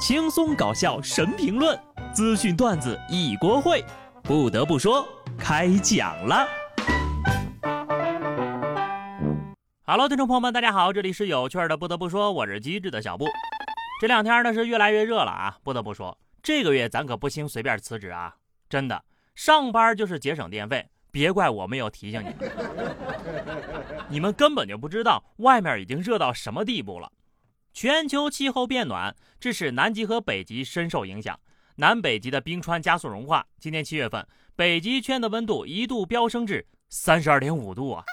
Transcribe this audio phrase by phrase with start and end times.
[0.00, 1.78] 轻松搞笑神评论，
[2.14, 3.84] 资讯段子一锅烩。
[4.22, 5.06] 不得不说，
[5.38, 6.48] 开讲了。
[9.84, 11.76] Hello，听众朋友们，大家好，这里是有趣的。
[11.76, 13.26] 不得不说，我是机智的小布。
[14.00, 15.58] 这两天呢是越来越热了啊！
[15.62, 18.34] 不得不说，这个月咱可不兴随便辞职啊！
[18.70, 19.04] 真的，
[19.34, 22.50] 上班就是节省电费，别怪我没有提醒你们。
[24.08, 27.12] 你们根本就不知道外面已经热到什么地步了。
[27.72, 31.38] 全球气候变暖，致使南极和北极深受影响。
[31.76, 33.46] 南北极的冰川加速融化。
[33.58, 38.04] 今年七月份，北极圈的温度一度飙升至三十二点五度啊！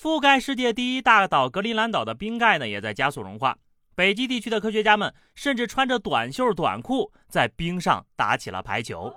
[0.00, 3.58] 覆盖世界第一大岛格陵兰岛的冰盖呢，也在加速融化。
[3.94, 9.14] 北极地区的科学家们甚至穿着短袖短裤在冰上打起了排球。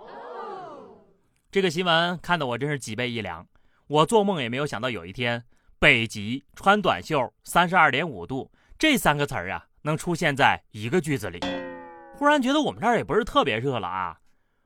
[1.49, 3.47] 这个新闻看得我真是脊背一凉。
[3.87, 5.41] 我做梦也没有想到有一天，
[5.79, 9.65] 北极穿短袖三十二点五度这三个词儿啊！
[9.83, 11.39] 能出现在一个句子里，
[12.15, 14.19] 忽然觉得我们这儿也不是特别热了啊。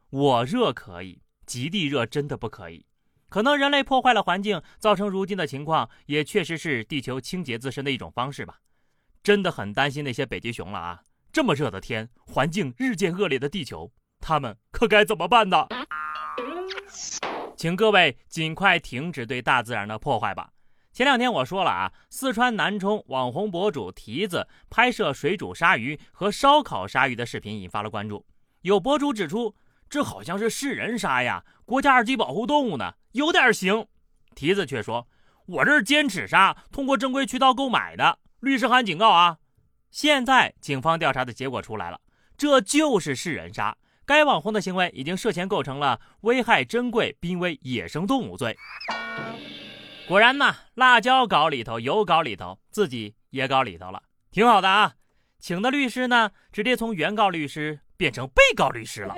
[0.09, 2.85] 我热可以，极地热真的不可以。
[3.29, 8.59] 可能人类破坏了环境，造成如今的情况，也确实是地球清洁自身的一种方式吧。
[9.21, 11.01] 真的很担心那些北极熊了啊！
[11.33, 13.91] 这么热的天，环境日渐恶劣的地球，
[14.21, 15.67] 他们可该怎么办呢？
[17.57, 20.51] 请各位尽快停止对大自然的破坏吧。
[20.97, 28.25] 前两天我说了啊，四川南充网红博主蹄子拍摄水煮鲨鱼和烧烤鲨鱼的视频引发了关注。
[28.61, 29.55] 有博主指出，
[29.87, 33.85] 这好像是世人鲨呀，国家二级保护动物呢，有点行。
[34.33, 35.07] 蹄子却说，
[35.45, 38.17] 我这是尖齿鲨，通过正规渠道购买的。
[38.39, 39.37] 律师函警告啊！
[39.91, 42.01] 现在警方调查的结果出来了，
[42.35, 43.77] 这就是世人鲨。
[44.03, 48.57] 该网红的行为已经涉嫌构成了危害珍贵濒危野生动物罪。
[50.07, 54.93] 果然呐，辣椒搞里头，油搞里头，自己也搞里头了，挺好的啊。
[55.37, 59.15] 请的律师呢，直接从原告律师变成被告律师了。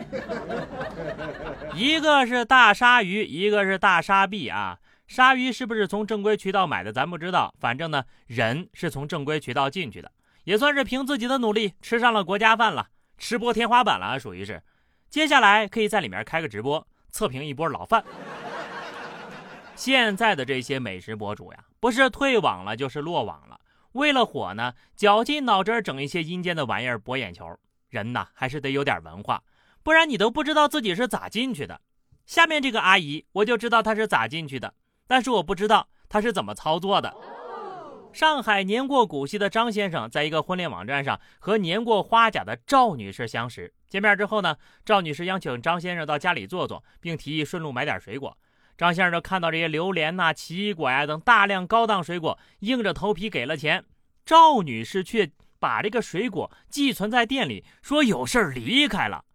[1.76, 4.80] 一个是大鲨鱼，一个是大鲨币啊。
[5.08, 7.54] 鲨鱼是不是从正规渠道买的，咱不知道。
[7.60, 10.12] 反正呢，人是从正规渠道进去的，
[10.44, 14.62] 也算是凭自己的努力吃上了国家饭了，吃播天花板了，属于是。
[15.10, 18.04] 接下来可以在里面开个直播，测评一波老饭。
[19.80, 23.62] 现在的这些美食博主呀，不是退网了，就是落网了。
[23.94, 27.58] 为了火呢，绞尽脑汁整一些阴间的玩意儿博眼球。
[27.88, 29.42] 人呐，还是得有点文化，
[29.82, 31.80] 不然你都不知道自己是咋进去的。
[32.26, 34.74] 下面这个阿姨，我就知道她是咋进去的，
[35.08, 37.16] 但是我不知道她是怎么操作的。
[38.12, 43.74] 上海年过古稀的张先生，在一个婚恋网站上和年过花甲的赵女士相识。
[43.88, 48.38] 见面之后呢，赵女士邀请张先生到家里坐坐，并提议顺路买点水果。
[48.80, 53.84] 张先生就看到这些榴莲呐、奇异果呀等大量高档水果，硬着头皮给了钱。
[54.26, 55.30] 赵女士却
[55.60, 59.26] 把这个水果寄存在店里，说有事儿离开了。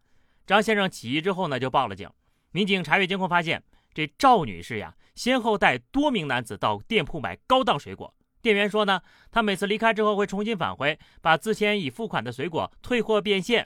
[0.46, 2.08] 张先生起疑之后呢，就报了警。
[2.52, 3.62] 民警查阅监控发现，
[3.92, 8.14] 这赵女士呀，先后带多名男子到店铺买高档水果。
[8.40, 13.62] 店员说呢，她每次离开之后会重新返回，把之前已付款的水果退货变现。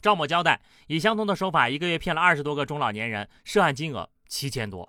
[0.00, 4.08] 赵某交代，以相同的手法，一个月骗了二十多个中老年人，涉案金额。
[4.28, 4.86] 七千多，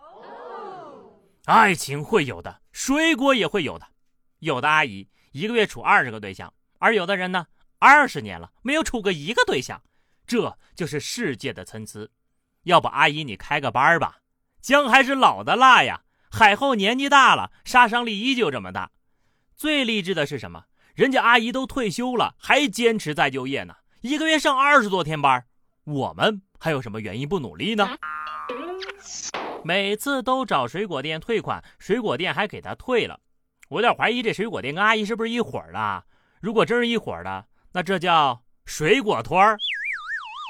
[1.46, 3.88] 爱情会有的，水果也会有的。
[4.40, 7.48] 有的阿姨一个月处二十个对象，而有的人呢，
[7.80, 9.82] 二十年了没有处过一个对象，
[10.28, 12.10] 这就是世界的参差。
[12.64, 14.18] 要不阿姨你开个班吧，
[14.62, 16.04] 姜还是老的辣呀。
[16.30, 18.92] 海后年纪大了，杀伤力依旧这么大。
[19.56, 20.66] 最励志的是什么？
[20.94, 25.46] 人家阿姨都退休了，还坚持再就业呢，一个月上二十多天班。
[25.86, 27.98] 我们还有什么原因不努力呢？
[29.64, 33.20] 每次都找水果店退款，水果店还给他退了。
[33.70, 36.04] 我有点怀疑这水果店跟阿姨是不是一伙的？
[36.42, 39.58] 如果真是一伙的，那这叫水果托儿。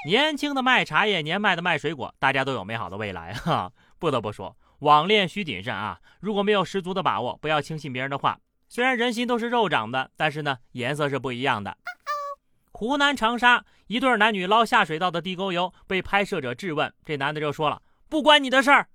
[0.06, 3.70] 年轻的卖茶叶，年迈的卖水果，大家都有美好的未来哈。
[3.98, 6.00] 不得不说，网恋需谨慎啊！
[6.20, 8.38] 如果没有十足的把握，不要轻信别人的话。
[8.68, 11.76] 虽然人心都是肉长的，但是呢，颜色是不一样的。
[12.72, 18.88] 湖南长沙一对男女捞下水道的地沟油被拍摄者质问，这男的就说了：“不关你的事儿。”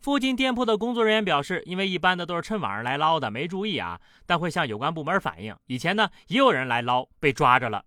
[0.00, 5.54] 附近店铺的工作人员表示，因为一般的都是趁晚上来捞的，没注意啊，但会向有关部门反映。
[5.66, 7.84] 以前呢，也有人来捞，被抓着了。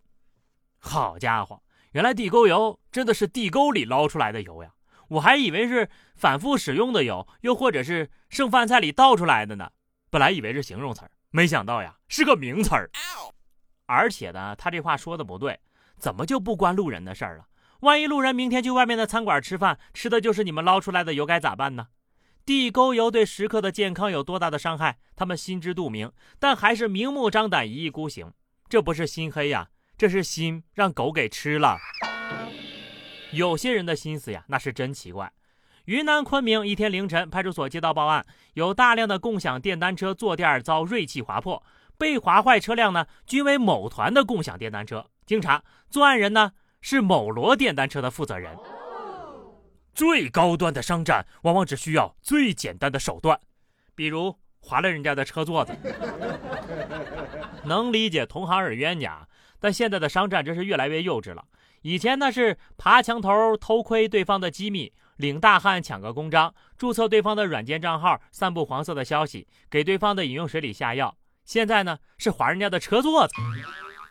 [0.77, 1.63] 好家伙，
[1.93, 4.71] 原来地沟油真的是地沟里捞出来的油呀！
[5.07, 9.71] 我还以为是反复使用的油，又或者是剩饭菜里倒出来的呢。
[10.11, 12.91] 本来以为是形容词儿，没想到呀，是个名词儿。
[13.87, 15.59] 而且呢，他这话说的不对，
[15.97, 17.45] 怎么就不关路人的事儿了？
[17.83, 21.87] 万一路人明天去外面的餐馆吃饭，吃的就是你们捞出来的油，该咋办呢？
[22.45, 26.09] 地沟油对食客的健康有多大的伤害，他们心知肚明，
[26.39, 28.31] 但还是明目张胆一意孤行。
[28.69, 31.77] 这不是心黑呀，这是心让狗给吃了。
[33.31, 35.33] 有些人的心思呀，那是真奇怪。
[35.83, 41.61] 云南昆明一天凌晨，派出所接到报案，有大量的共享电单车坐垫遭锐器划破，
[41.97, 45.05] 被划坏车辆呢，均为某团的共享电单车。
[45.25, 46.53] 经查，作案人呢
[46.83, 48.55] 是某罗电单车的负责人。
[49.95, 53.39] 最高端的商战，往往只需要最简单的手段，
[53.95, 55.73] 比如划了人家的车座子。
[57.63, 59.25] 能理解同行是冤家，
[59.61, 61.45] 但现在的商战真是越来越幼稚了。
[61.83, 71.15] 以前呢是爬墙头偷窥对方的机密，领大汉抢个公章，注册对方的软件账号，散布黄色的消息，给对方的饮用水里下药。
[71.45, 73.33] 现在呢是划人家的车座子，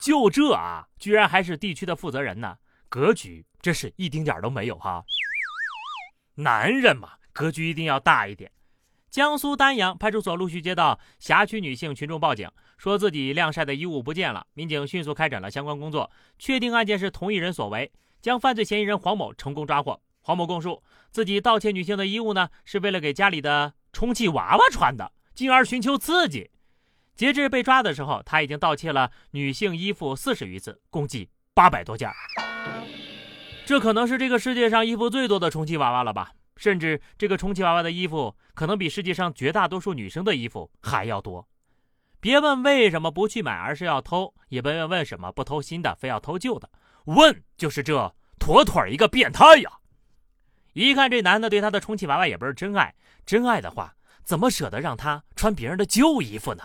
[0.00, 2.56] 就这啊，居然还是地区的负责人呢，
[2.92, 5.02] 格局这是一丁点都没有哈。
[6.34, 8.52] 男人嘛，格局一定要大一点。
[9.08, 12.46] 江苏丹阳派出所陆续接到辖区女性群众报警。
[12.76, 17.90] 说自己晾晒的衣物不见了，民警迅速开展了相关工作，确定案件是同一人所为，
[18.20, 19.98] 将犯罪嫌疑人黄某成功抓获。
[20.20, 26.50] 黄某供述，自己盗窃女性的衣物呢，是为了给家里的充气娃娃穿的，进而寻求刺激。
[27.14, 32.10] 截至被抓的时候，他已经盗窃了女性衣服四十余次，共计八百多件。
[33.64, 36.32] 这可能是这个世界上衣服最多的充气娃娃了吧？
[36.56, 41.48] 甚至这个充气娃娃的衣服，可能比世界上绝大多数女生的衣服还要多。
[42.20, 46.70] 别问为什么不去买，而是要偷；也不问为什么不偷新的，非要偷旧的。
[47.06, 49.70] 问就是这妥妥一个变态呀！
[50.74, 52.94] 一看这男的对他的充气娃娃也不是真爱，
[53.26, 56.62] 真爱的话，怎么舍得让他穿别人的旧衣服呢？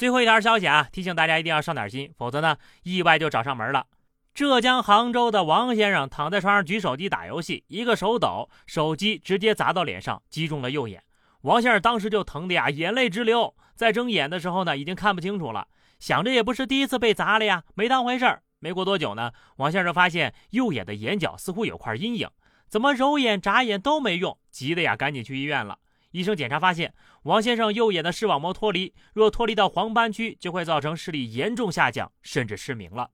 [0.00, 3.84] 最后一条消息啊，提醒大家一定要上点心，否则呢，意外就找上门了。
[4.32, 11.02] 浙江杭州的王先生躺在床上举手机打游戏，一个手抖，手机直接砸到脸上，击中了右眼。
[11.42, 13.54] 王先生当时就疼的呀，眼泪直流。
[13.74, 15.68] 在睁眼的时候呢，已经看不清楚了。
[15.98, 18.42] 想着也不是第一次被砸了呀，没当回事儿。
[18.58, 22.26] 没过多久呢，王先生发现右眼的眼角似乎有块阴影，
[22.70, 25.78] 怎么揉眼、眨眼都没用，急的呀，赶紧去医院了。
[26.10, 26.92] 医生检查发现，
[27.22, 33.10] 王先生右眼的视网膜脱离，若脱离到黄斑区，就会造成视力严重下降，甚至失明了。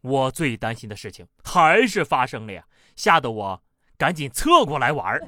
[0.00, 2.64] 我最担心的事情还是发生了呀，
[2.94, 3.62] 吓得我。
[3.96, 5.20] 赶紧侧过来玩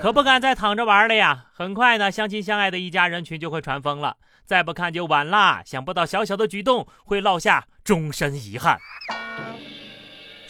[0.00, 1.50] 可不敢再躺着玩了呀！
[1.52, 4.16] 很快呢，相亲相爱的一家人群就会传疯了，
[4.46, 5.62] 再不看就晚啦！
[5.62, 8.78] 想不到小小的举动会落下终身遗憾。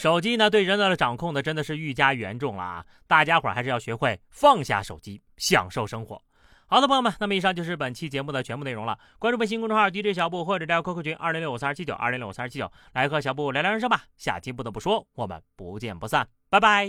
[0.07, 2.87] 手机呢，对人的掌控呢，真的是愈加严重了啊！
[3.09, 6.23] 大家伙儿还是要学会放下手机，享受生活。
[6.69, 8.97] 好的，朋友们，那么以上就是本期节目的全部内容了。
[9.19, 14.05] 关注微信公众号 DJ 小布，或者加 QQ 群二零六五三二七九二零六五三二七九，来和小布聊聊人生吧。
[14.17, 16.89] 下期不得不说，我们不见不散，拜拜。